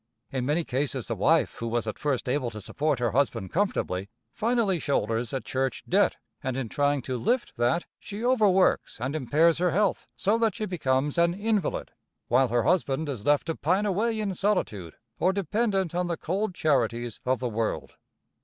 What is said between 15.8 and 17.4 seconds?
on the cold charities of